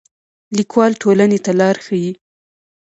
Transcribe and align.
لیکوال 0.57 0.91
ټولنې 1.01 1.39
ته 1.45 1.51
لار 1.59 1.75
ښيي 1.85 2.11